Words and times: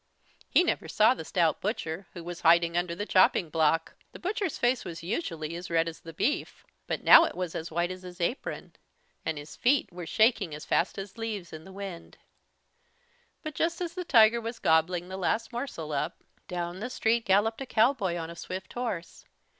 He 0.49 0.63
never 0.63 0.87
saw 0.87 1.13
the 1.13 1.23
stout 1.23 1.61
butcher, 1.61 2.07
who 2.15 2.23
was 2.23 2.41
hiding 2.41 2.75
under 2.75 2.95
the 2.95 3.05
chopping 3.05 3.51
block. 3.51 3.93
The 4.13 4.19
butcher's 4.19 4.57
face 4.57 4.83
was 4.83 5.03
usually 5.03 5.55
as 5.55 5.69
red 5.69 5.87
as 5.87 5.99
the 5.99 6.11
beef, 6.11 6.65
but 6.87 7.03
now 7.03 7.23
it 7.25 7.35
was 7.35 7.53
as 7.53 7.69
white 7.69 7.91
as 7.91 8.01
his 8.01 8.19
apron, 8.19 8.73
and 9.23 9.37
his 9.37 9.55
feet 9.55 9.93
were 9.93 10.07
shaking 10.07 10.55
as 10.55 10.65
fast 10.65 10.97
as 10.97 11.19
leaves 11.19 11.53
in 11.53 11.65
the 11.65 11.71
wind. 11.71 12.17
But 13.43 13.53
just 13.53 13.79
as 13.79 13.93
the 13.93 14.03
tiger 14.03 14.41
was 14.41 14.57
gobbling 14.57 15.07
the 15.07 15.17
last 15.17 15.53
morsel 15.53 15.91
up, 15.91 16.23
down 16.47 16.79
the 16.79 16.89
street 16.89 17.23
galloped 17.23 17.61
a 17.61 17.67
cowboy 17.67 18.17
on 18.17 18.31
a 18.31 18.35
swift 18.35 18.73
horse. 18.73 19.25